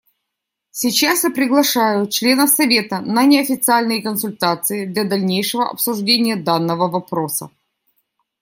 Сейчас 0.71 1.25
я 1.25 1.29
приглашаю 1.29 2.07
членов 2.07 2.49
Совета 2.49 3.01
на 3.01 3.23
неофициальные 3.25 4.01
консультации 4.01 4.87
для 4.87 5.03
дальнейшего 5.03 5.69
обсуждения 5.69 6.35
данного 6.37 6.87
вопроса. 6.87 7.51